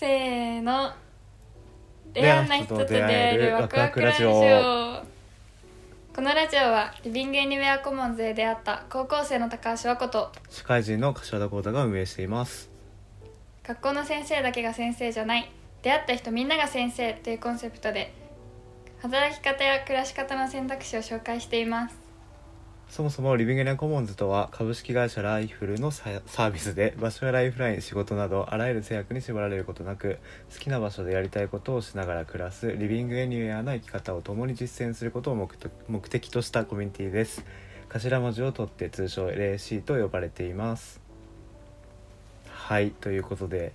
[0.00, 0.90] せーの。
[2.14, 4.30] レアな人と出会えるワクワクラジオ。
[4.30, 12.70] このラジオはリビングエニウェアコモンズで出会った高校生の高橋和子と社会人の柏田光太が運営しています。
[13.62, 15.52] 学校の先生だけが先生じゃない。
[15.82, 18.14] 出会った人みんなが先生というコンセプトで
[19.02, 21.99] 働き方や暮らし方の選択肢を紹介しています
[22.90, 30.18] そもそもリビングエアコモンズとは株式会社ライフルのサービスで場所やライフライン仕事などあらゆる制約に縛られることなく
[30.52, 37.44] 好きな場所でやりたいことをしながら暮らすリビングエニューアな生き方を共に実践することを目的目的としたコミュニティです。
[37.90, 41.00] 頭文字を取って通称 LAC と呼ばれています。
[42.48, 42.90] はい。
[42.90, 43.72] ということで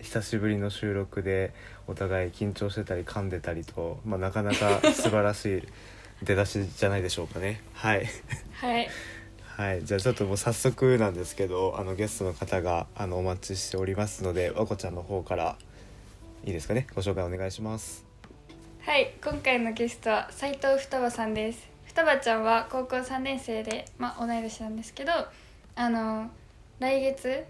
[0.00, 1.52] 久しぶりの収録で
[1.86, 5.62] お互い緊張してたり噛んでたりと、まあ、なかなか素晴らしい
[6.22, 7.60] 出だしじゃないでしょうかね。
[7.72, 8.06] はい。
[8.52, 8.88] はい。
[9.56, 15.56] はい、じゃあちょっともう早速なんですけどあのゲストの方があのお待ちしておりますので和子ちゃんの方から
[16.44, 16.86] いいですかね？
[16.94, 18.04] ご紹介お願いします。
[18.82, 19.14] はい。
[19.22, 21.68] 今回のゲストは斉藤双葉さんです。
[21.86, 25.12] 双葉ちゃんは高校3年生で、まあ、同い年なんですけど
[25.74, 26.30] あの
[26.78, 27.44] 来月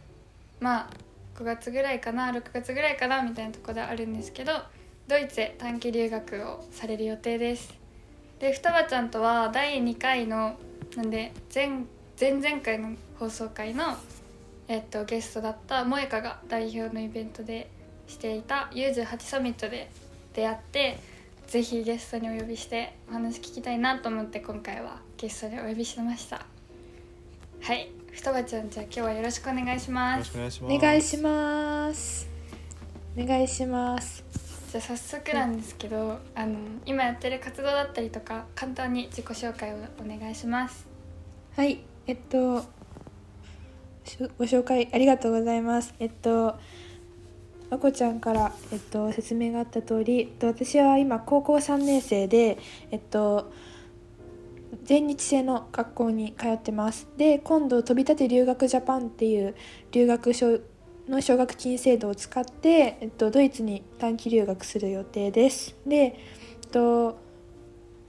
[0.60, 0.90] まあ
[1.36, 3.22] 5月ぐらいかな？6月ぐらいかな？
[3.22, 4.52] みたいなところであるんですけど
[5.06, 7.77] ドイツへ短期留学をされる予定です
[8.38, 10.56] で双葉ちゃんとは第2回の
[10.96, 11.84] なんで前
[12.20, 13.96] 前々回の放送回の、
[14.68, 17.70] えっと、ゲストだった萌香が代表のイベントで
[18.06, 19.90] していた U18 サミットで
[20.34, 20.98] 出会って
[21.46, 26.44] ぜひゲストにお呼びしてお話聞きたいなと思って今回はゲストにお呼びしました。
[27.62, 32.28] はい双葉ちゃんじゃあ今日はよろしくお願いしよますろしくお願いします。
[33.16, 33.98] お願いします。
[33.98, 34.47] お願いします。
[34.70, 40.86] じゃあ早速なんですけどあの今やってる活動だったりとか簡単に自己紹介をお願いします。
[41.56, 42.64] はいえっと
[44.36, 45.94] ご紹介ありがとうございます。
[45.98, 46.58] えっと
[47.70, 52.58] まこちゃんから、えっと、説明があった通り、えっと、私は今高校3年生で、
[52.90, 53.52] えっと、
[54.84, 57.08] 全日制の学校に通ってます。
[57.16, 59.54] で今度飛び立て留学ジャパンっていう
[59.92, 60.60] 留学奨
[61.08, 65.74] の奨学金制度を使って、えっと、ドイツに短期留学する予定です。
[65.86, 66.08] で、え
[66.66, 67.18] っと、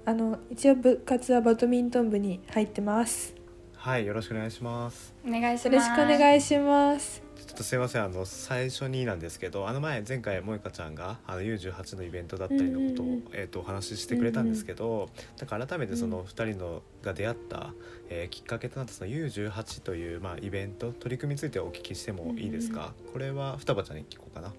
[0.05, 3.35] あの一応部活はバドミントン部に入ってます。
[3.75, 5.13] はいよろしくお願いします。
[5.25, 7.28] お願いしよろしますくお願いします
[7.59, 13.23] とすいませんあの最初になんですけどあの前前回萌香ちゃんがあの U18 のイベントだったりのことを、うんうんうん。
[13.33, 16.25] えー、とお話ししてくれたんですけど、だから改めてそのうん。
[16.25, 17.73] 2人のが出会った、
[18.09, 24.53] えーきっかけとなったその U18 という、まあ、イベント取り組みについてお聞きしてもいいですか、これは双葉ちゃんに聞こうかな。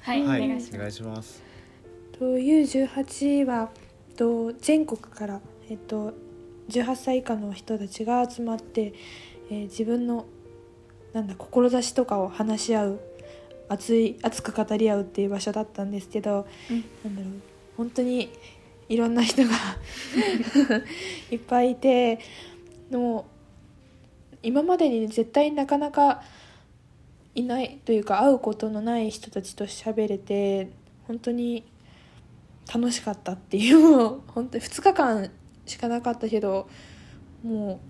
[0.00, 0.44] はい、はい。
[0.44, 0.76] お願いします。
[0.76, 1.42] お願いします。
[2.18, 3.70] と U18 は
[4.16, 6.12] と全国から、えっと、
[6.70, 8.94] 18歳以下の人たちが集まって、
[9.50, 10.26] えー自分の
[11.14, 13.00] なんだ志とかを話し合う
[13.68, 16.84] 熱い熱く語り合うっていう場所だったんですけど、うん。
[17.04, 17.32] なんだろう
[17.76, 18.30] 本当に
[18.88, 19.50] いろんな人が
[21.30, 22.18] いっぱいいて
[22.90, 23.20] も
[24.32, 26.22] う今までに絶対なかなか
[27.34, 30.68] いないというか会うことのない人たちと喋れて
[31.06, 31.64] 本当に
[32.72, 35.30] 楽しかったっていうもう本当に2日間
[35.66, 36.68] しかなかったけど
[37.42, 37.80] も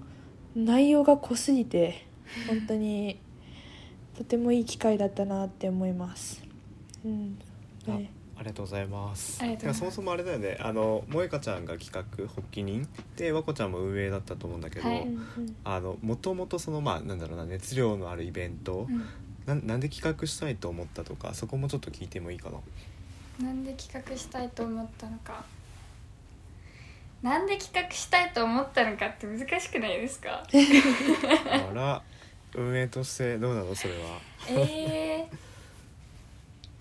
[0.56, 2.06] う内容が濃すぎて
[2.48, 3.18] 本当に
[4.16, 6.42] とてもいい機会だったなって思います。
[7.04, 7.38] うん
[7.86, 9.40] ねありがとうございます。
[9.44, 10.58] ますそもそもあれだよね。
[10.60, 12.86] あの萌香ちゃんが企画発起人
[13.16, 19.04] で和子ちゃんも運営だったと思うんだけど、はいうんうんあのもともとそのまあなんだろうな熱量のあるイベント、うん
[19.46, 22.48] なんなんで企画したいと思ったとかそこもちょっと聞いてもいいか
[23.38, 23.46] な？
[23.46, 25.44] なんで企画したいと思ったのか
[27.22, 30.42] なんで企画したいと思ったのかって難しくないですか？
[31.70, 32.02] あら
[32.54, 33.74] 運営としてどうなの？
[33.74, 34.20] それは。
[34.48, 35.28] え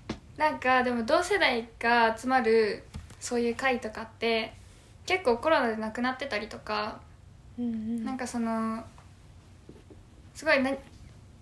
[0.10, 2.84] ー、なんかでも同世代が集まる
[3.20, 4.54] そういう会とかって
[5.06, 7.00] 結構コロナでなくなってたりとか
[7.58, 8.06] うんうん。
[8.06, 8.84] なんかその
[10.34, 10.72] すごいな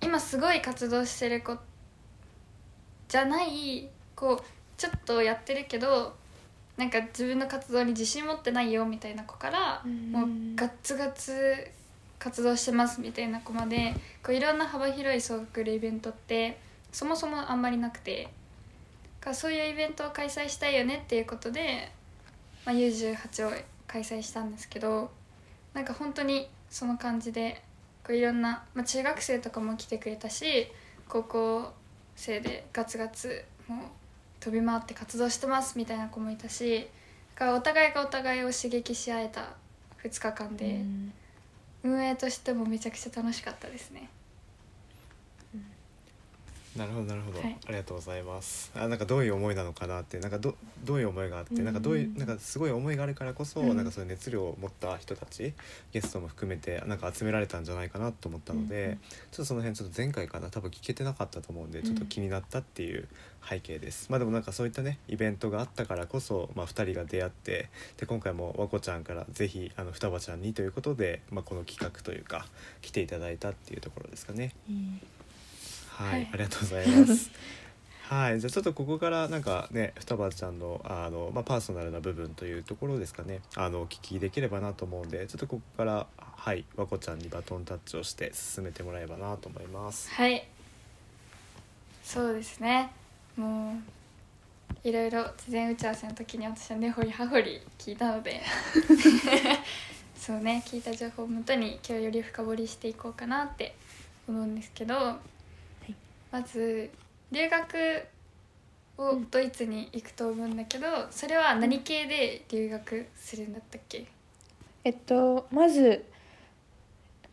[0.02, 1.58] 今すごい活動してる子
[3.08, 4.44] じゃないこう
[4.78, 6.16] ちょっとやってるけど
[6.78, 11.68] なんか自分の活動に自信持ってないよみたいな子から、うんもうガッツガツ
[12.22, 16.60] 活動してますみたいな子までこういろんな幅広い総学類イベントって
[16.92, 18.30] そもそもあんまりなくて
[19.20, 21.92] かそういうイベントを開催したいよねっていうことで、
[22.64, 23.52] まあ、U18 を
[23.88, 25.10] 開催したんですけど
[25.74, 27.64] なんか本当にその感じで
[28.06, 30.68] こういろんな、まあ、中学生とかも来てくれたし
[31.10, 31.74] 高校
[32.16, 33.80] 生でガツガツもう
[34.40, 36.88] 飛び回って活動してますみたいな子もいたし
[37.36, 39.56] だからお互いがお互いを刺激し合えた
[40.04, 41.14] 2日間で、うん。
[41.84, 44.10] 運営としてもめちゃくちゃ楽しかったですね。
[46.76, 47.58] なるほどなるほど、はい。
[47.68, 48.72] ありがとうございます。
[48.74, 51.66] あなんかどういう思いなのかなってなんかどどういう思いがあって、うん。
[51.66, 53.76] なんかどういうなんかすごい思いがあるからこそ、うん。
[53.76, 55.54] なんかそういう熱量を持った人たち
[55.92, 59.00] ゲストも含めてなんか集められたんじゃないかなと思ったので、うん
[59.32, 63.08] ちょっとその辺ちょっと前回かな多分聞けてなかったと思うんでちょっと気になったっていう
[63.48, 72.46] 背景です、まあでもなんかそういったねイベントがあったからこそ、まあ、2人が出会ってで今回も和子ちゃんからぜひあの双葉ちゃんにということで、まあ、この企画というか
[72.82, 74.54] 来ていただいたっていうところですかね。
[74.70, 75.02] うん
[75.98, 76.30] はい、はい。
[76.34, 77.32] ありがとうございます。
[78.12, 83.40] はい、じゃあちょっとここからなんかね双葉ちゃんのあの、まあ、パーソナルな部分というところですかね。
[83.56, 90.12] あのお聞きできればなと思うんでちょっとここからはい和子ちゃんにバトンタッチをして進めてもらえばなと思います。
[90.12, 90.46] はい。
[92.04, 92.92] そうですね。
[93.38, 93.76] も
[94.84, 98.42] ういろいろ事前打ち合わせの時に私は根掘り葉掘り聞いたので。
[100.22, 103.74] そうね聞いた情報をもとに今日より深掘りしていこうかなって
[104.28, 105.18] 思うんですけど、
[106.32, 106.90] まず
[107.32, 108.08] 留学
[108.98, 114.06] をドイツに行くと思うんだけどそれは何系で留学するんだったっけ、
[114.84, 116.06] えっとまず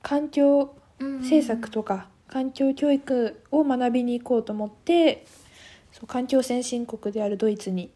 [0.03, 5.25] 環境うん政策とか環境教育を学びに行こうと思って
[5.93, 7.91] そう環境先進国であるドイツに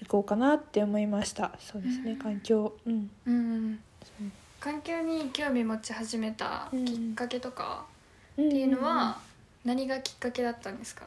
[0.00, 1.52] 行こうかなって思いました。
[1.58, 2.18] そうですねうん。
[2.18, 2.72] 環境。
[2.86, 3.10] うん。
[3.26, 3.80] うん
[4.60, 7.84] 環境に興味持ち始めたきっかけとか
[8.40, 9.18] っっていうのは
[9.68, 11.06] 何がきっかけだったんですか？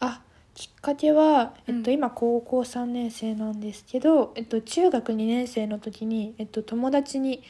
[0.00, 0.20] あ
[0.54, 1.94] きっかけは、えっと、うん。
[1.94, 7.42] 今高校3年生なんですけど、えっと、中学2年生の時に、えっと、友達に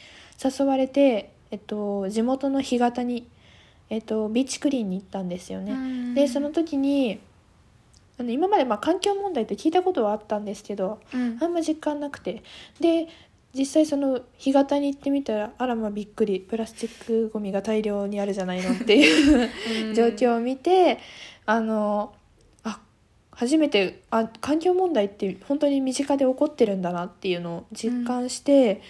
[0.43, 3.27] 誘われて、えっと、地元の干潟に、
[3.91, 6.15] えっと、ビーチクリーンに行ったんですよね。
[6.15, 7.21] でその時に
[8.19, 11.39] あの今までまあ環境問題って聞いたことはあったんですけどうん。
[11.41, 12.43] あんま実感なくて。
[12.81, 13.09] で
[13.55, 20.99] 実際その干潟に行ってみたらあらまびっくりプラスチックごみが大量にあるじゃないのっていう状況を見て
[21.45, 22.15] あの
[22.65, 22.81] あ
[23.31, 28.81] 初めてあ環境問題って本当に身近で起こってるんだなっていうのを実感して、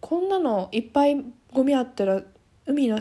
[0.00, 2.22] こんなのいっぱいゴミあったら
[2.66, 3.00] 海の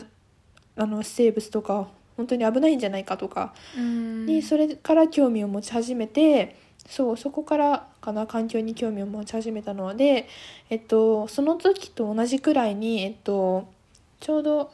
[0.76, 4.26] あの生物とか本当に危ないんじゃないかとかうん。
[4.26, 6.56] にそれから興味を持ち始めて
[6.88, 10.28] そうそこからかな環境に興味を持ち始めたので、
[10.70, 13.68] えっと、その時と同じくらいに、えっと、
[14.20, 14.72] ちょうど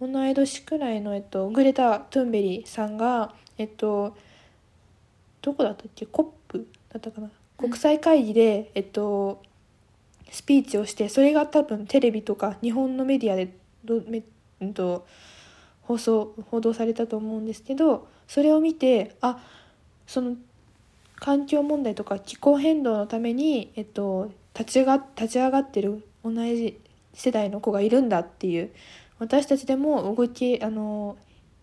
[0.00, 4.16] 同い年くらいの、えっと、グレタ・トゥンベリさんが、えっと、
[5.42, 6.06] どこだったっけ？
[6.06, 7.30] コップだったかな？
[7.56, 9.42] 国際会議で、えっと、
[10.30, 13.52] スピーチをしてそれが多分テレビとか日本のメディアで
[13.84, 14.22] どめ、
[14.60, 15.06] うんと、
[15.82, 19.38] 放送報道されたと思うんですけどそれを見てあ
[20.06, 20.36] その
[21.16, 26.80] 環境問題とか気候変動のために、えっと、立ちが立ち上がってる同じ
[27.14, 28.70] 世代の子がいるんだっていう
[29.18, 31.16] 私たちでも動きあの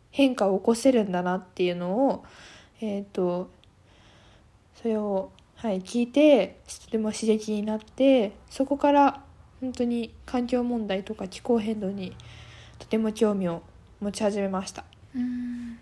[0.10, 2.24] 変化を起こせるんだなっていうのを、
[2.82, 3.50] えっと
[4.76, 9.24] それを、はい、聞いてとても刺激になってそこから
[9.62, 12.16] 本当に環境問題とか気候変動に
[12.80, 13.62] とても興味を
[14.02, 14.84] 持ち始めました。
[15.16, 15.80] うん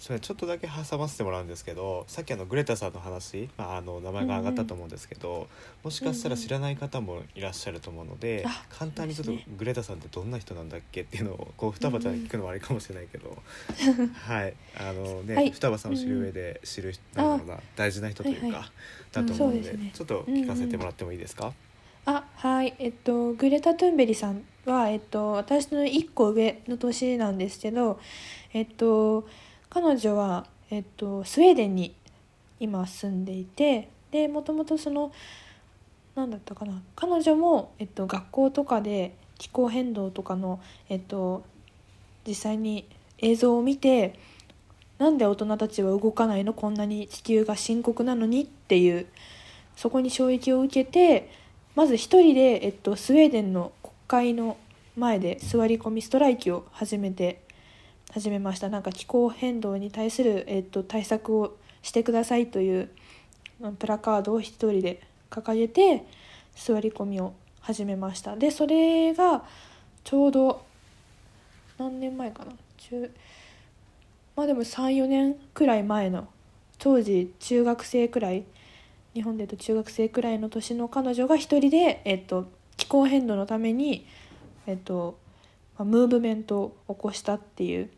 [0.00, 5.46] それちょっとだけ挟ませてもらうんですけどさっきあのグレタさんの話、まあ、あの名前が挙がったと思うんですけど、
[5.84, 13.36] もしかしたら知らない方もいらっしゃると思うので、あ簡単にちょっとグレタさんってどんな人なんだっけっていうのをこう双葉ちゃんに聞くのはあれかもしれないけど、
[14.26, 14.54] はい。
[14.78, 15.50] あのね、はい。
[15.50, 18.64] 双葉さんを知る上で知る、なんだろうな大事な人というか、はいはい
[19.12, 19.64] だと思うので,、うん。
[19.64, 21.52] ですねちょっと聞かせてもらってもいいですか、
[22.06, 22.74] あはい。
[22.78, 27.98] えっとグレタ・トゥンベリさんは、えっと、私の1個上の年なんですけど
[28.52, 29.26] えっと
[29.70, 31.94] 彼女は、えっと、スウェーデンに
[32.58, 35.12] 今住んでいてでもともとその
[36.16, 41.44] 何だったかな彼女も、えっと、学校とかで気候変動とかの、えっと、
[42.26, 42.84] 実際に
[43.18, 44.18] 映像を見て
[44.98, 49.06] なんで大人たちは動かないのこんなに地球が深刻なのにっていう
[49.76, 51.30] そこに衝撃を受けて
[51.76, 54.56] まず一人で、えっと、スウェーデンの国会の
[54.96, 57.40] 前で座り込みストライキを始めて
[58.12, 58.68] 始めました。
[58.68, 62.90] なんか気候変動に対する、えっと、対策をしてくださいという
[63.78, 65.00] プラカードを一人で
[65.30, 66.04] 掲げて
[66.56, 68.36] 座り込みを始めました。
[68.36, 69.44] でそれが
[70.02, 70.62] ちょうど
[71.78, 72.52] 何年前かな？
[72.78, 73.10] 中
[74.34, 76.26] まあでも34年くらい前の
[76.78, 78.44] 当時中学生くらい
[79.14, 84.06] 日本で言うと中学生くらいの年の彼女が一人で、えっと、気候変動のために、
[84.66, 85.18] えっと
[85.78, 87.90] ムーブメントを起こしたっていう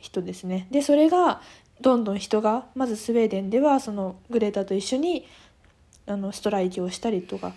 [0.00, 0.66] 人ですね。
[0.70, 1.40] でそれが
[1.80, 5.26] どんどん人がまずスウェーデンではそのグレタと一緒に
[6.06, 7.52] あのストライキをしたりとか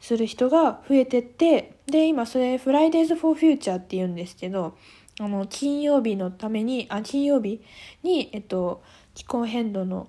[0.00, 4.76] する人が増えてってで今それ「フライデーズ・フォー・フューチャー」っていうんですけど
[5.20, 7.60] あの金曜日のためにあ金曜日
[8.02, 8.82] に、えっと、
[9.14, 10.08] 気候変動の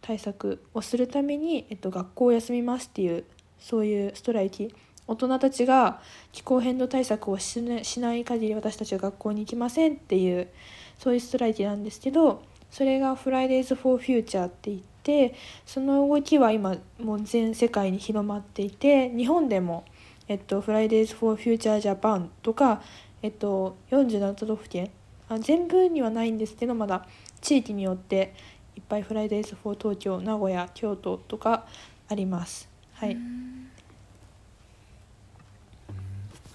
[0.00, 3.24] 対策をするために、えっと、学校を休みますっていう
[3.58, 4.72] そういうストライキ
[5.06, 6.00] 大人たちが
[6.32, 10.48] 気候変動対策をし,、ね、しない限り私たちは学校に行きませんっていう
[10.98, 15.34] そういうストライキなんですけどそれが Fridays for Future って言って
[15.64, 19.84] その動きは今もう全世界に広まっていて日本でも、
[20.28, 22.82] えっと、Fridays for Future Japan とか、
[23.22, 24.90] えっと、47都道府県
[25.28, 27.06] あ全部にはないんですけどまだ
[27.40, 28.34] 地域によって
[28.76, 31.66] いっぱい Fridays for 東京名古屋京都とか
[32.08, 32.68] あります。
[32.94, 33.16] はい、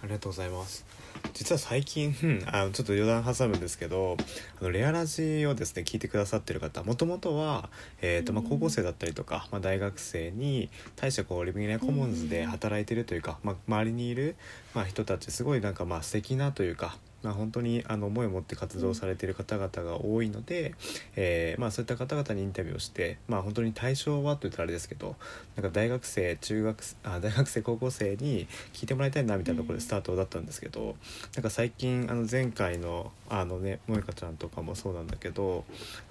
[0.03, 0.98] ありがとうございます。
[1.33, 4.17] 実は最近うんあのちょっと余談挟むんですけど
[4.59, 7.69] あのレアラジをですね聞いてくださってる方もともとは、
[8.01, 14.35] えーとまあ、高校生だったりとか、まあ、大学生に大してこうリビングネコモンズで働いてるというか、まあ、周りにいる、
[14.73, 20.73] まあ、人たちすごいなんかまあ素敵なというかまあ、本当にあの思いを持って活動されている方々が多いので、
[21.15, 25.15] えーまあ、そういった方々にインタビューをして、まあ、本当に対象はと言ったらあれですけど
[25.55, 30.95] なんか大学生中学あ大学生高校生に聞いてもらいたいなみたいなところでスタートだったんですけど、
[31.35, 35.63] なんか最近あの前回のあのね萌香ちゃんとかもそうなんだけど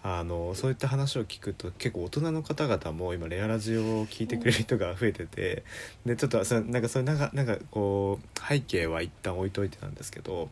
[0.03, 5.65] あのそういった話を聞くと結構大人の方々も今レアラジオを聞いてくれる人が増えてて
[6.07, 10.49] でちょっとそれなんかそういうなんかなんかこう背景は一旦置いといてなんですけど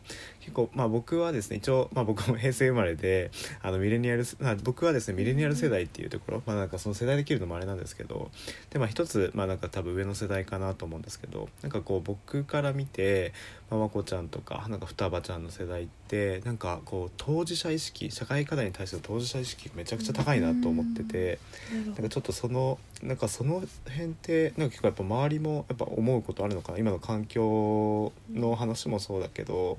[0.47, 8.31] 結構まあ僕はですね一応、まあ、僕も平成生まれで あのミレニアル、まあ、僕はですねミレニアル世代っていうところ、まあ、なんかその世代できるのもあれなんですけど
[8.69, 13.33] でまあ一つまあなんか多分上の世代かなと思うんですけどなんかこう僕から見て
[13.69, 21.39] まあ、和子ちゃんとかなんか双葉ちゃんの世代ってなんかこう当事者意識社会課題に対する当事者意識がめちゃくちゃ高いなと思ってて
[21.87, 26.77] なんかちょっとそのなんかその辺ってなんか結構やっぱ周りもやっぱ思うことあるのかな？
[26.77, 29.77] 今の環境の話もそうだけど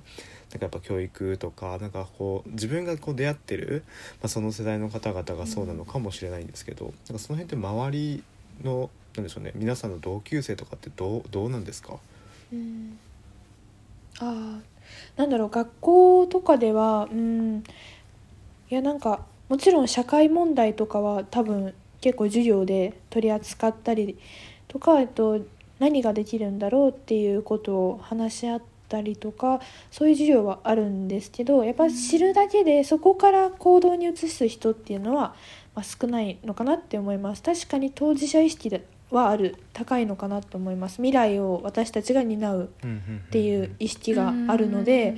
[0.53, 3.85] なんかやっぱ教育とかなんかこう自分がこう出会ってる、
[4.23, 8.23] まあ、その世代の方々がそうなのかもしれないんですけどなんかその辺って周り
[8.65, 11.97] のなんでしょうね皆さんの同級生とかってどうどうなんですか？
[12.53, 12.99] うん。
[14.21, 17.65] ああなんだろう学校とかではうん。
[18.71, 24.19] いやなんかもちろん社会問題とかは多分結構授業で取り扱ったり
[24.69, 25.41] とか、えっと、
[25.79, 35.35] 何ができるんだろうっていうことを話し合ったりとかそういう授業はあるんですけどやっぱ知るだけでそこから行動に移す人っていうのは、
[35.75, 37.43] まあ、少ないのかなって思います。
[37.43, 38.71] 確かに当事者意識
[39.11, 45.17] はある高いのかなと思います未来を私たちが担うっていう意識があるので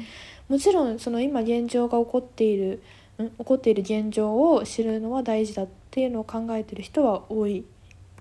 [0.49, 2.83] もちろんその今現状が起こっている
[3.21, 7.65] ん起こっている現状を知るのは大事だっていうのを考えてる人は多い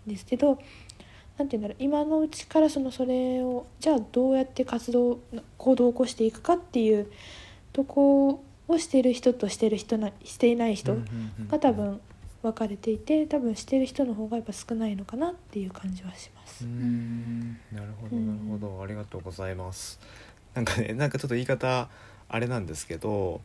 [0.08, 0.60] んですけど
[1.40, 5.20] 何て言うんだろう今のうちからそのそれをじゃあどうやって活動
[5.58, 7.10] 行動を起こしていくかっていう
[7.72, 10.98] とこをしている人としてる人なしていない人
[11.50, 12.02] が多分
[12.42, 16.66] 分かれていて多分してる人の方がやっぱ少ないのかなっていう感じはします。
[16.66, 17.58] うん。
[17.72, 20.00] なるほどなるほど、ありがとうございます。
[20.54, 21.90] なんかねなんかちょっと言い方
[22.28, 23.40] あれなんですけど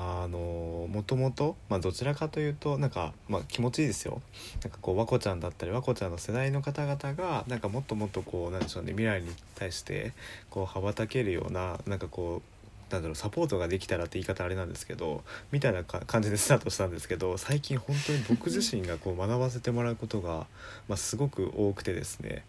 [0.00, 4.22] あのもともと、ま、どちらかというとなんか、まあ、気持ちいいですよ。
[4.62, 10.12] なんかこう和子ちゃんだったり和子ちゃんの世代の方々がなんかもっともっとこうなんでしょうね未来に対して
[10.50, 20.46] こう羽ばたけるようななんかこうなんだろうサポートができたらって言い方あれなんですけどみたいな感じでスタートしたんですけど最近本当に僕自身がこう学ばせてもらうことが、
[20.86, 22.44] まあ、すごく多くてですね。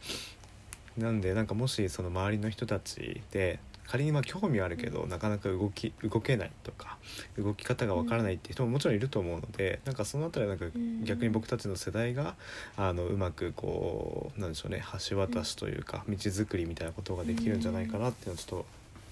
[0.97, 6.97] なんでなんかもしその周りの人たちで仮にまあ興味はあるけどなかなか動き動けないとか
[7.37, 12.35] 動き方がわからないっていう人ももちろんいると思うのでなんかその辺りはなんか逆に僕たちの世代が
[12.77, 18.65] あのうまくこうなんでしょうね橋渡しというか道作りみたいなことができるんじゃないかなっていうのをちょっと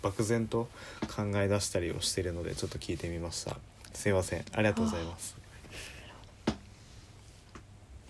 [0.04, 0.70] 漠然と
[1.16, 3.58] 考え出したりをしているのでちょっと聞いてみました。
[3.94, 4.46] すいません。
[4.54, 5.36] ありがとうございます。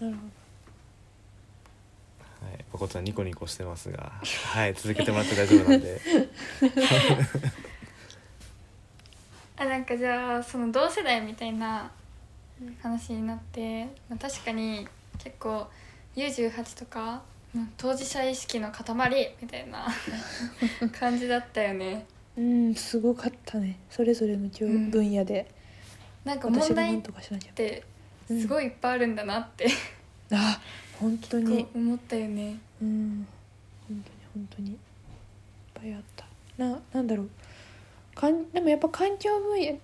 [0.01, 0.46] なるほ
[2.41, 4.11] はい、おこちゃんニコニコしてますが、
[4.53, 5.99] はい、続けてもらって大丈夫なんで。
[9.59, 11.91] あなんかじゃあその同世代みたいな
[12.81, 15.67] 話になって、まあ、確かに結構
[16.15, 17.23] U18 とか
[17.55, 19.87] うん当事者意識の塊みたいな
[20.93, 22.05] 感じだったよね。
[22.35, 23.79] どうんすごかったね。
[23.89, 25.49] それぞれの教うん分野で、
[26.23, 27.53] なんか私が何問題っとかしなきゃ。
[27.53, 27.83] て
[28.27, 29.67] すごいいっぱいあるんだなって
[30.31, 30.59] あ
[30.99, 31.67] 本当に。
[31.73, 32.57] 思ったよね。
[32.81, 33.27] うん。
[33.87, 34.03] 本当に
[34.33, 34.71] 本当に。
[34.71, 34.77] いっ
[35.73, 36.25] ぱいあった。
[36.57, 37.29] ななんだろう。
[38.15, 39.77] かんでもやっぱ環境分野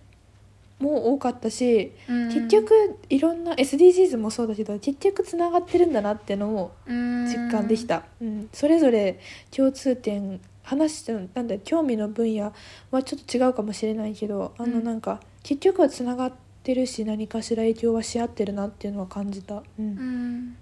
[0.79, 8.49] も多かったし、結局いろんな SDGs もそうだけど結局つながってるんだなってのを実感できた、うん。
[8.51, 9.19] それぞれ
[9.51, 12.53] 共通点話してなんだ興味の分野
[12.91, 14.83] はちょっと違うかもしれないけどあのうん。
[14.83, 16.42] なんか、結局はつながって
[16.73, 19.63] るし何かしら影響はし合ってるなっていうのは感じた。
[19.79, 19.85] うん。
[19.85, 20.57] うん。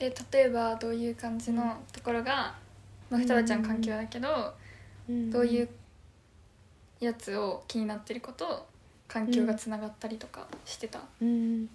[0.00, 2.54] え例えばどういう感じのところが、
[3.10, 4.28] まあ、双葉ちゃん環境だけど、
[5.08, 5.30] うん。
[5.30, 5.68] どういう
[7.00, 8.66] やつを気になってること
[9.06, 11.68] 環境がつながったりとかしてた、うん、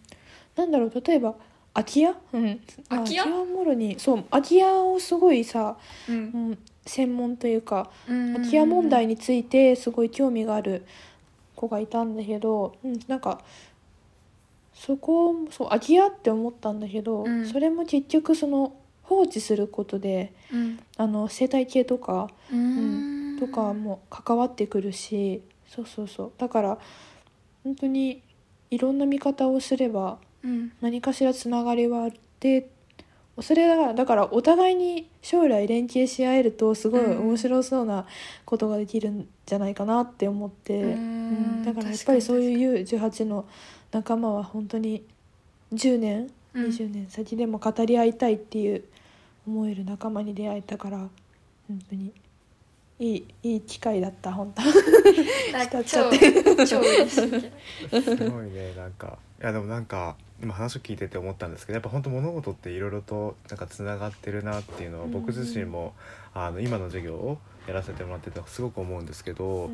[0.56, 1.36] なんだろう例えば
[1.74, 2.50] 空き家、うん、ま
[2.90, 5.76] あ空き家もろにそう空き家をすごいさ、
[6.08, 6.16] うん。
[6.16, 6.20] う
[6.52, 8.34] ん、専門というかうん。
[8.36, 10.86] 空き家問題についてすごい興味がある
[11.56, 13.42] 子がいたんだけど、うん、なんか
[14.74, 17.46] そこそう空き家って思ったんだけど、うん。
[17.48, 20.80] それも結局その放置することでうん。
[20.98, 26.32] あの生態系とかうんとかも関わってくるしそうそうそう。
[26.38, 26.78] だから
[27.64, 28.22] 本当に
[28.72, 30.72] いろんな見方をすればうん。
[30.82, 32.70] 何かしらつながりはあって
[33.42, 37.28] それだからだからお互いに将来連携し合えるとすごいうん。
[37.30, 38.06] 面白そうな
[38.46, 40.92] ことができるんじゃないかなって思って、うん。
[40.92, 40.96] う
[41.62, 41.64] ん。
[41.64, 43.46] だからやっぱりそういう U18 の
[43.92, 45.04] 仲間は本当に
[45.74, 46.66] 10年うん。
[46.68, 48.84] 20年先でも語り合いたいっていう
[49.48, 50.98] 思える仲間に出会えたから
[51.68, 52.14] 本当に。
[53.00, 54.62] いいいい機会だった本当。
[55.52, 57.32] なんか 浸っ超ちゃっ超嬉しい。
[57.32, 57.52] け
[58.00, 59.18] どすごいねなんか。
[59.42, 65.94] いやでもなんか今話を聞いてて思ったんですけどやっぱ本当物事っていろいろとなんかつながってるなっていうのは僕自身も、
[66.34, 69.72] あの今の授業をやらせてもらっててすごく思うんですけど、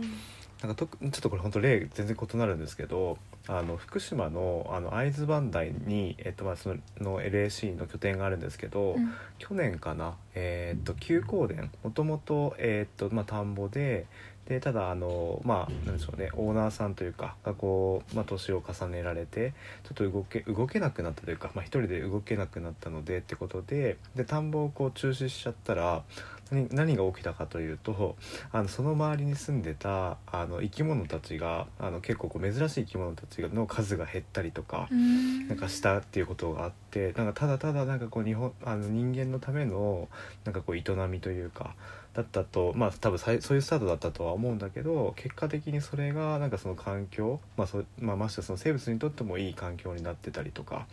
[0.62, 9.14] なんかとちょっとこれ本当例全然異なるんですけどあの福島のあの会津磐梯に、えっとまあ、そのの LAC の拠点があるんですけど、うん。
[9.38, 14.06] 去年かな、えーっと休耕田もともと,、えーっとまあ、田んぼで
[14.50, 19.54] でただあのまあなんでしょうねオーナーさんというかがこう、まあ、年を重ねられて
[19.84, 26.04] ちょっと動け動けなくなったというか、まあ、一人で動けなくなったのでってことでで田んぼをこう中止しちゃったら
[26.52, 28.16] 何何が起きたかというと
[28.52, 34.88] あのその周りに住んでたあの生き物たちがあの結構こう珍しい生き物たちの数が減ったりとか。
[34.92, 40.08] うんなんかしたっていうことがあってなんかただただなんかこう日本あの人間のための
[40.46, 41.74] なんかこう営みというか
[42.14, 50.88] だったとまあ多分そういうスタートだったとは思うんだけど結果的にそれがなんかその環境、まあそまあ、ましてその生物にとってもいい環境になってたりとか。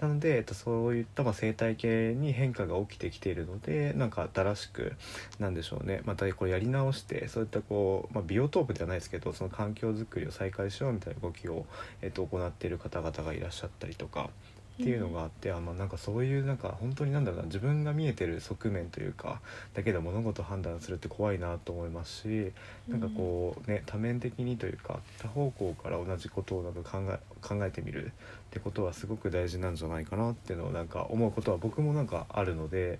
[0.00, 4.92] なので、えっと、そういったまあ生態系に変化が起きてきているのでなんか新しく
[5.40, 11.66] なんでしょうねまたこれやり直してそういったこう、まあ、ビオトープではないですけどその環境づくりを再開しようみたいな動きを、
[12.00, 14.30] えっと、行っている方々がいらっしゃったりとか
[14.80, 19.40] っていうのがあって、あまあなんかそういうなんか本当になんだろうな自分が見えてる側面というか
[19.74, 22.52] だけで物事判断するって怖いなと思いますし
[22.88, 28.10] なんかこうね多面的にというか多方向から同じことをなんか考え考えてみるっ
[28.50, 32.98] てことはすごく大事なんじゃないかなっていうのをなんか思うことは僕もなんかあるので。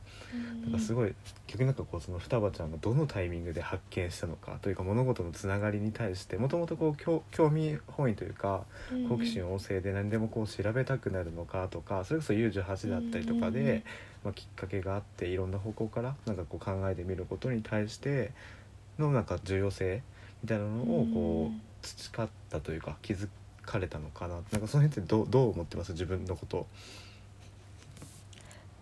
[0.69, 1.15] なんかすごい
[1.47, 8.65] 逆になんかこうその双葉ちゃんがどのタイミングで発見したのかというか物事のつながりに対してもともとこう興興味本位というか
[9.09, 13.85] 好奇心旺盛で何でもこう調べたくなるのかとかそれこそ U18 だったりとかで、
[14.25, 18.33] まあ、きっかけがあっていろんな方向からなんかこう考えてみることに対して
[18.99, 20.03] のなんか重要性
[20.43, 23.29] みたいなのをこう培ったというか気づ
[23.71, 24.35] かれたのかな？
[24.51, 25.93] なんかその辺ってどうどう思ってます？
[25.93, 26.67] 自分のこと。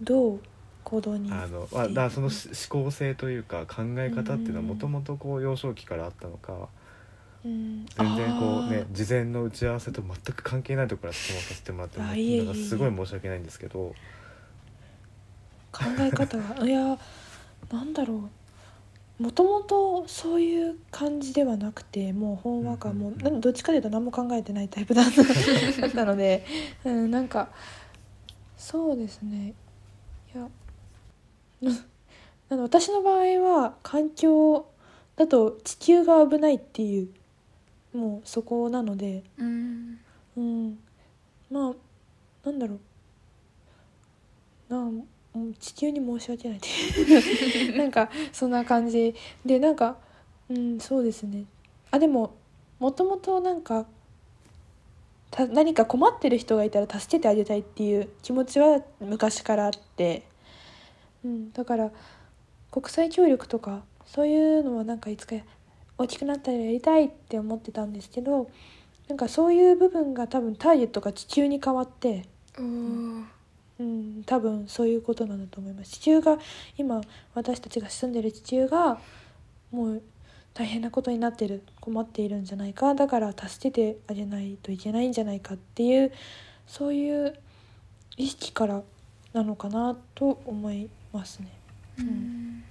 [0.01, 0.41] どう
[0.85, 6.69] 行動にあのあだそのし思考性というか考え方っていうのはもともとこう幼少期からあったのか。
[7.45, 7.87] うん。
[7.97, 12.09] 全然こうね事前の打ち合わせと全く関係ないところから質問させてもらってなん
[12.47, 13.95] かすごい申し訳ないんですけど。
[15.73, 16.99] 考え方がいや
[17.71, 18.21] なんだろう
[19.19, 25.05] もともとそういう感じではなくてもうほんわかもうどっちかというと何も考えてないタイプだっ
[25.95, 26.45] たので、
[26.85, 27.49] うん、なんか
[28.59, 29.55] そうですね。
[30.35, 30.49] いや
[32.51, 34.67] なの私の場合は環境
[35.17, 37.09] だと地球が危ないっていう
[37.97, 39.99] もうそこなのでうん。
[40.37, 40.79] うん。
[41.51, 41.75] まあ
[42.45, 42.81] なんだろう。
[44.69, 45.05] な
[45.59, 46.59] 地球に申し訳ない。
[46.59, 49.15] っ てなんかそんな感じ。
[49.45, 49.97] でなんか
[50.49, 51.45] うんそうですね。
[51.91, 52.35] あでも
[52.79, 53.87] もともとなんか
[55.31, 60.25] た何か困ってる人がいたら助けてあげたいっていう気持ちは昔からあって、
[61.25, 61.91] うん、だから
[62.71, 65.37] 国際協力とかそういうのはなんかいつか
[65.99, 68.51] 大きくなったらやりたいって思ってたんですけど
[69.09, 72.25] なんかそういう部分が多分ターゲットが地球に変わって、
[72.59, 73.36] おー。
[73.79, 75.93] うん、多分そういうことなんだと思います。
[75.93, 76.39] 地球が
[76.79, 77.01] 今
[77.35, 78.99] 私たちが住んでる地球が
[79.71, 80.03] もう
[80.55, 86.13] 大変なことになってる困っているんじゃないかだから助けてあげないといけないんじゃないかっていう
[86.67, 87.39] そういう
[88.17, 88.83] 意識から
[89.35, 91.49] なのかなと思いますね。
[91.99, 92.65] うん。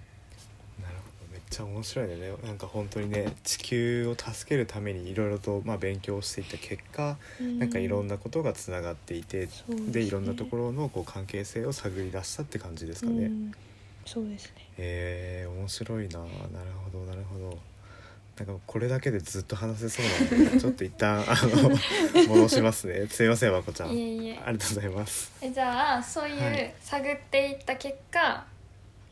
[1.50, 2.16] ちゃ面白いね。
[2.44, 7.18] なんか本当にね地球を助けるためにいろいろとまあ勉強していった結果
[7.60, 13.26] なんかいろんなことがつながっていて、でいろんなところのこう関係性を探り出したって感じですかね。
[13.26, 13.52] うん。
[14.06, 14.70] そうですね。
[14.78, 16.20] えー、面白いな。
[16.20, 16.30] なる
[16.92, 17.58] ほどなるほど。
[18.38, 21.72] なんかこれだけでずっと話せそうなので ちょっと一旦あの
[22.28, 23.08] 戻しますね。
[23.08, 23.92] すいませんまこちゃん。
[23.92, 24.40] いえいえ。
[24.46, 25.32] ありがとうございます。
[25.42, 28.46] えじゃあそういはう探っていった結果、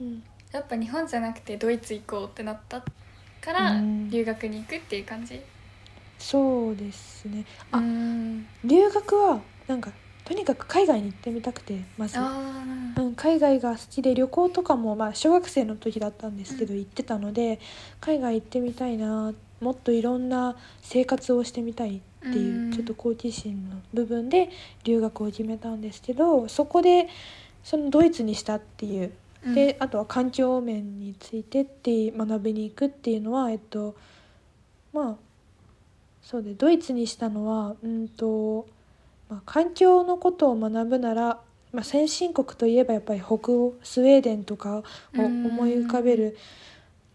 [0.02, 2.82] うんやっぱ日本じゃなくてドイツ行こうってなった
[3.42, 4.10] からうん。
[4.10, 5.42] 留学に行くっていう感じ？
[6.20, 7.44] そうですね。
[7.72, 8.46] あうん。
[8.64, 9.92] 留学はなんか
[10.24, 12.64] とにかく海外に行ってみたくてまず、あ
[12.98, 17.60] うん、海外が好きで旅行とかも、まあ、小学生の時だったんですけど、う行ってたので
[18.00, 22.72] 海外行ってみたいなもっといろんな生活をしてみたいっていう、うん。
[22.72, 24.50] ちょっと好奇心の部分で
[24.86, 27.10] 留学を決めたんですけどそこで
[27.64, 29.23] そのドイツにしたっていうあ
[29.54, 33.96] であとは環境面についてって学びに行くっていうのはえっと
[34.94, 35.16] まあ
[36.22, 38.68] そうでドイツにしたのはうんと、
[39.30, 41.40] まあ、環境のことを学ぶなら、
[41.74, 44.84] まあ、先進国といえばやっぱり北欧スウェーデンとかを
[45.18, 46.38] 思い浮かべる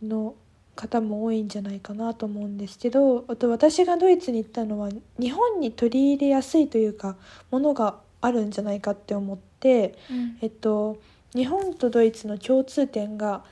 [0.02, 0.34] の
[0.76, 7.16] 方も多いんじゃないかなと思うんですけどあと私がドイツに行ったのは日本に取り入れやすいというか
[7.50, 9.94] ものがあるんじゃないかって思って。
[10.10, 10.98] うんえっと、
[11.34, 13.44] 日本とドイツの共通点が、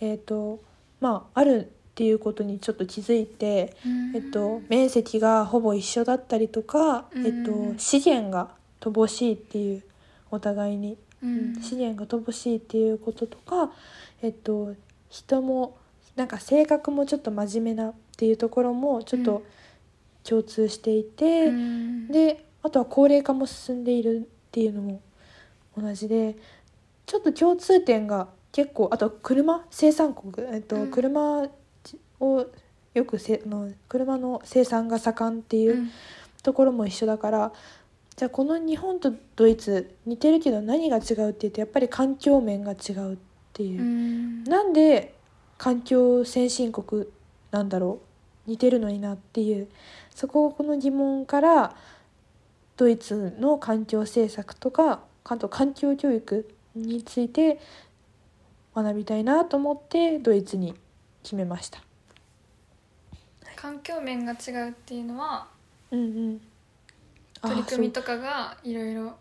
[0.00, 0.60] えっと
[1.00, 4.16] まあ、あるっていうことにちょっと気づいて、うん。
[4.16, 7.26] えっと、面積がほぼ一緒だったりとか、うん。
[7.26, 9.82] えっと、資源が乏しいっていう
[10.30, 10.96] お互いに、
[11.60, 13.72] 資源が乏しいっていうこととか、
[14.22, 14.74] えっと、
[15.10, 15.76] 人も
[16.16, 19.24] なんか性格もちょっと真面目なっていうところもちょっうん。
[19.26, 19.42] と
[20.24, 21.46] 共通していて。
[21.46, 22.08] うん。
[22.08, 24.20] であとは高齢化も進んでいるっ
[24.52, 25.00] ていうのも
[25.76, 26.36] 同じで
[27.12, 30.90] ちょっと共通点が結構あと車生産国、えっとうん。
[30.90, 31.46] 車
[32.20, 32.46] を
[32.94, 35.90] よくせあの車の生産が盛んっていううん。
[36.42, 37.52] ところも一緒だから、
[38.16, 43.16] じゃあこの日本とドイツ似てるけど何が違うっていうとやっぱり環境面が違うっ
[43.52, 43.80] ていう。
[43.80, 43.84] う。
[43.84, 44.44] ん。
[44.44, 45.14] なんで
[45.58, 47.04] 環境先進国
[47.50, 48.00] なんだろ
[48.46, 49.68] う似てるのになっていう。
[50.14, 51.76] そここの疑問から
[52.78, 57.60] ドイツの環境政策とかあと環境教育について
[58.74, 60.74] 学びたいなと思ってドイツに
[61.22, 61.82] 決めました。
[63.56, 65.46] 環境面が違うっていうのは
[65.90, 66.40] うんうん、
[67.42, 69.14] あ取り組みとかがいろいろ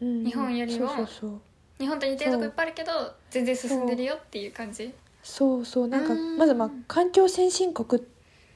[0.00, 1.40] 日本よりもそうそうそう。
[1.78, 2.90] 日本と似てるとこいっぱいあるけど
[3.28, 4.92] 全然進んでるよっていう感じ？
[5.22, 5.88] そうそう。
[5.88, 6.38] なんかうん。
[6.38, 8.04] まずまあ環境先進国っ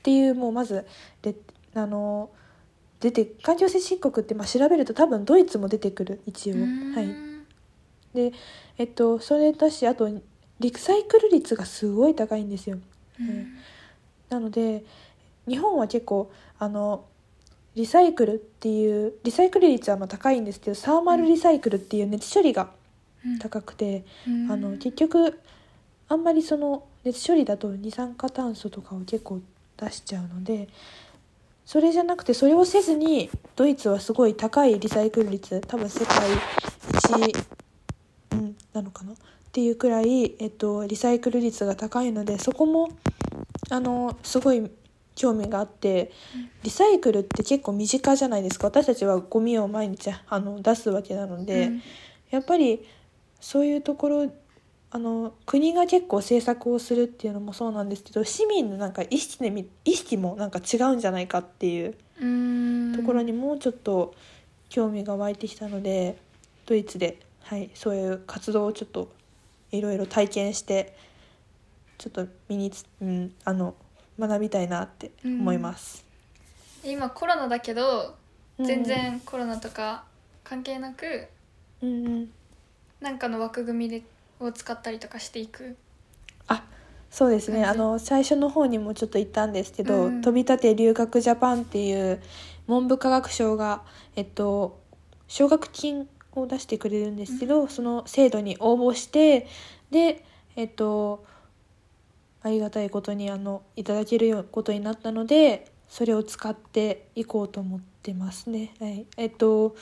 [0.03, 0.87] ていうもうまず
[1.21, 1.35] で
[1.75, 2.31] あの
[2.99, 6.55] 出て環境先進国ってまあ調べると多分ドイツも出てくる一応。
[6.55, 6.95] うん。
[6.95, 7.30] はい
[8.15, 8.33] で
[8.79, 10.09] えっとそれだしあと
[10.59, 12.79] リサイクル率がすごい高いんですよ。
[13.19, 13.57] うん。
[14.29, 14.85] なので
[15.49, 17.05] 日本は結構あの
[17.75, 22.71] リサイクルっていうリサイクル率はまあ高いんですけどサーマルリサイクルっていう熱処理が
[23.41, 24.53] 高くて、うん。
[24.53, 25.41] あの結局
[26.09, 29.41] あんまりその熱処理だと二酸化炭素とかを結構
[29.77, 30.69] 出しちゃうので
[31.65, 36.17] それじゃなくてそれをせずにドイツはすごい高いリサイクル率多分世界
[36.95, 37.45] 一、うん、
[38.73, 39.13] なのかな？
[39.13, 39.17] っ
[39.53, 42.89] ていうくらい、えっと、リサイクル率が高いのでそこも
[43.71, 44.71] あのすごい
[45.17, 46.13] 興味があって
[46.63, 48.69] リサイクルって結構身近じゃないですか？
[48.69, 51.67] 私たちはゴミを毎日あの出すわけなので。
[51.67, 51.83] うん。
[52.31, 52.87] やっぱり
[53.41, 54.33] そういうところ
[54.93, 62.95] あの国が結構政策をするっていうのもそうなんですけど市民のなんか意識でみ意識もなんか違うんじゃないかっていううん。
[62.95, 64.15] ところにもうちょっと
[64.69, 66.19] 興味が湧いてきたので
[66.67, 67.19] ドイツで、
[67.51, 69.11] はい、そういう活動をちょっと
[69.73, 70.95] いろいろ体験して
[71.99, 73.75] ちょっと身につ、うん、あの
[74.21, 76.05] 学びたいなって思います。
[76.85, 78.15] 今コロナだけど
[78.57, 78.65] うん。
[78.65, 80.05] 全然コロナとか
[80.45, 81.27] 関係なく
[81.83, 82.31] うんうん。
[83.01, 84.03] なんかの枠組みで
[84.39, 85.77] を使ったりとかしていく？
[86.47, 86.63] あ
[87.11, 87.65] そうですね。
[87.65, 90.21] あの最初の方にもちょっと言ったんですけど「うん。
[90.21, 92.23] 飛び立て留学ジャパン」っていう
[92.69, 93.83] 文部科学省が、
[94.15, 94.79] えっと、
[95.27, 99.47] 奨学金を出してくれるんですけど、その制度に応募して
[99.91, 100.25] で
[100.57, 101.25] えっと
[102.43, 108.75] ありがたいことにあのいただけることになったのでそれを使っていこうと思ってますね。
[108.81, 109.77] はい、えっと、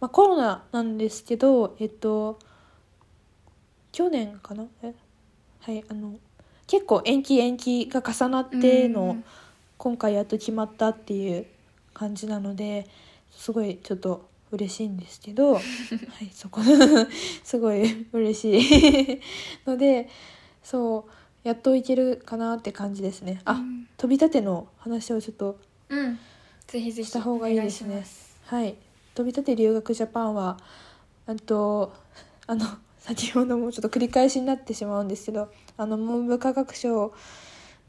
[0.00, 2.38] まあ、コロナなんですけどえっと
[3.92, 4.66] 去年かな？
[4.82, 4.94] え？
[5.60, 6.14] はいあの
[6.66, 9.24] 結構延期延期が重なっての、うん。
[9.76, 11.46] 今回やっと決まったっていう
[11.92, 12.86] 感じなので
[13.32, 15.62] すごいちょっと嬉しいんですけど はい
[16.32, 16.60] そこ
[17.44, 19.20] すごい嬉しい。
[19.66, 20.08] ので
[20.62, 23.40] そうやっといけるかなって感じですね。
[23.44, 23.86] あ、うん。
[23.96, 26.18] 飛び立ての話をちょっとうん。
[26.66, 28.04] ぜひぜひした方がいいですね。
[28.46, 28.74] はい。
[29.14, 30.58] 飛び立て留学ジャパンは
[31.26, 31.92] あと
[32.46, 32.66] あの
[32.98, 37.12] 先ほどもちょっと繰り返しになってしまうんですけどあの文部科学省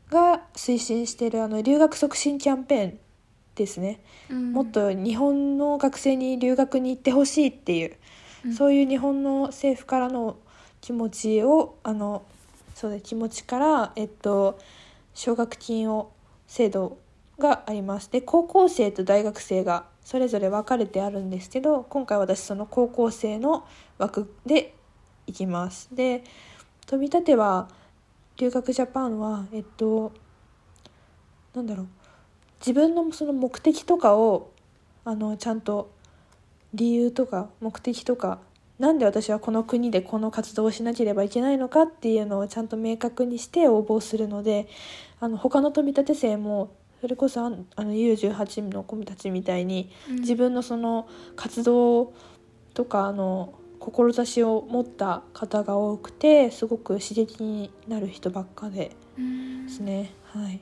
[0.10, 3.00] が推進しているあの留学促進キャンペーン
[3.56, 4.54] ですね、うん。
[4.54, 7.96] もっと日本の学生に留学に行ってほしいっていう、
[8.46, 8.54] うん。
[8.54, 10.38] そういう日本の政府からの
[10.82, 12.24] 気持ちをあの
[12.76, 14.60] そうです気持ちから、えっと、
[15.14, 16.12] 奨学金を
[16.46, 16.98] 制度
[17.40, 18.12] があります。
[18.12, 23.66] で高校生と大学生がそれぞれ分かれてあるんですけど今回私その高校生の
[23.98, 24.76] 枠で
[25.26, 25.90] 行きます。
[25.92, 26.24] で
[26.86, 27.68] 飛び立ては
[28.38, 30.12] 留学ジャパンはえっと
[31.56, 31.88] なんだろう
[32.66, 34.52] 自分のその目的とかを
[35.04, 35.92] あのちゃんと
[36.74, 38.40] 理由とか目的とか
[38.80, 44.68] なんで私はこの国でこの活動をしなければいけないのかっていうのをちゃんと明確にして応募するので
[45.20, 50.16] あの他の飛び立て生もそれこそあの U18 の子たちみたいにうん。
[50.22, 52.14] 自分のその活動
[52.74, 59.68] とかあの志を持った方が多くてすごく刺激になる人ばっかでうん。
[59.68, 60.12] ですね。
[60.24, 60.60] はい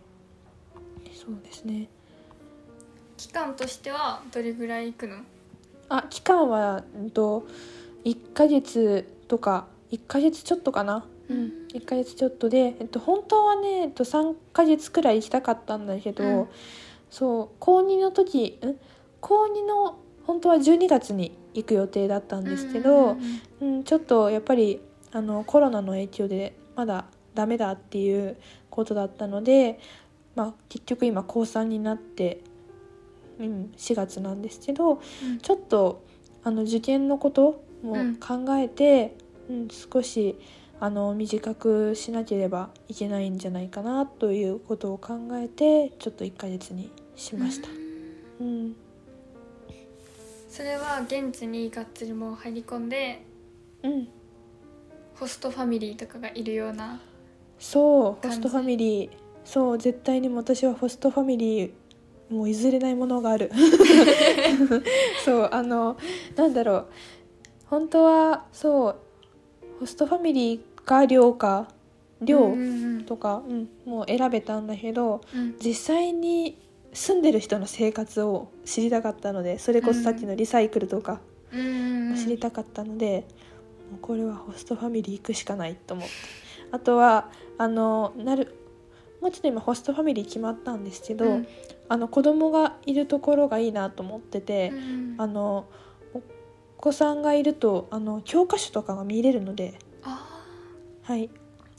[1.24, 1.88] そうですね。
[3.16, 5.18] 期間としてはどれぐらい行くの？
[5.88, 7.48] あ期間は、うんと、
[8.04, 16.48] 1ヶ月とか1ヶ月ちょっとかな、うん、1ヶ月ちょっとで、えっと、本当はね、えっと、3ヶ月くらい行きたかったんだけど、うん。
[17.10, 18.76] そう高2の時ん？
[19.22, 23.18] 高2の本当は12月に行く予定だったんですけど、
[23.62, 23.76] うん。
[23.76, 24.82] うん、ちょっとやっぱり
[25.12, 28.38] あのコロナの影響でまだダメだっていう
[28.70, 29.80] ことだったので、
[30.36, 32.42] まあ、結局今高3になって、
[33.40, 35.40] うん、4月なんですけどうん。
[35.40, 36.04] ちょっと
[36.44, 38.16] あの受験のこともうん。
[38.16, 39.16] 考えて、
[39.50, 40.38] うん少し
[40.80, 47.70] あの短くしなければいけないんじゃないかなということを考えてちょっと1ヶ月にしました。
[48.42, 48.76] うん。
[50.50, 53.26] それは現地にがっつりもう入り込んで
[53.84, 54.08] うん。
[55.16, 57.00] ホストファミリーとかがいるような
[57.60, 59.10] そうホストファミリー
[59.46, 61.72] そう絶対に私はホストファミリー
[62.30, 63.52] もう譲れないものがある。
[65.26, 65.98] そうあの
[66.36, 66.86] なんだろう。
[67.66, 68.96] 本当はそう
[69.80, 71.68] ホストファミリーか寮か？
[72.22, 72.56] 寮
[73.06, 75.56] とか、うん、もう選べたんだけどうん。
[75.60, 76.58] 実際に
[76.94, 81.20] 住んでる人の生活を知りたかったのでそれこそさっきのリサイクルとか
[81.52, 83.26] 知りたかったので、
[83.92, 86.14] もうこれはホストファミリー行くしかないと思って。
[86.72, 88.56] あとはあのなる
[89.24, 91.48] もうちょっと今ホストファミリー決まったんですけど、うん。
[91.88, 95.16] あの子供がいるところがいいなと思ってて、うん。
[95.18, 95.66] あの
[96.14, 96.22] お
[96.76, 99.80] 子さんがいるとあの教科書とかが見れるので。
[100.04, 100.28] あ
[101.04, 101.30] はい。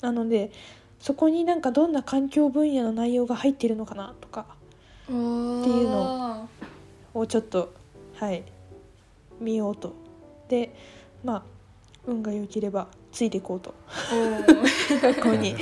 [0.01, 0.53] なので
[1.01, 6.49] そこになんかどんな環境分野の内容が入っているのかなとかーっていうの
[7.13, 7.75] をちょっと
[8.15, 8.43] はい
[9.39, 9.93] 見ようと。
[10.49, 10.75] で
[11.23, 11.43] まあ
[12.07, 13.73] 運が良ければついていこうと。
[15.01, 15.55] 学校に。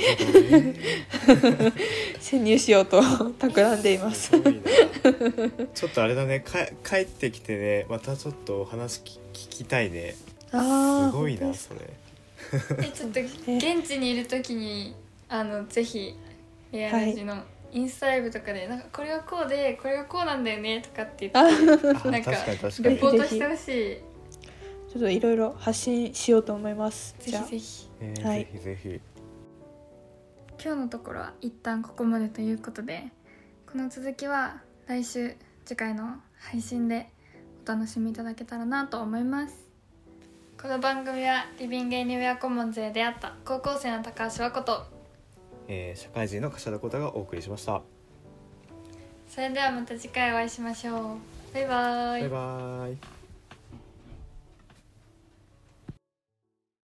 [2.19, 2.99] 潜入しようと
[3.37, 4.31] 企んでいます。
[4.31, 6.39] ちょっとあれだね。
[6.39, 7.85] か帰ってきてね。
[7.89, 10.15] またちょっとお話聞聞きたいね。
[10.51, 11.81] あーすごいなそれ。
[12.79, 14.95] えちょっと現地にいる時に
[15.29, 16.15] あのぜひ
[16.71, 24.12] レアラジのインスタライブとかでなんかこれはこうでこれがこうなんだよねとかって言あってあなんかレポートしてほしい
[24.93, 27.15] ちょっといろいろ発信しようと思います。
[27.17, 27.89] ぜひぜひ。
[27.99, 28.39] えーはい。
[28.41, 29.01] ぜひぜひ。
[30.63, 33.05] 今日のところは一旦ここまでということで
[33.69, 37.09] この続きは来週次回の配信で
[37.65, 39.67] お楽しみいただけたらなと思います。
[40.61, 44.85] この番組はリビングエニウェアコモンズで出会った高校生の高橋和子と
[45.67, 47.81] えー社会人の柏田浩太がお送りしました。
[49.27, 51.17] それではまた次回お会いしましょう。
[51.51, 52.21] バイバイ。
[52.21, 53.12] バイバイ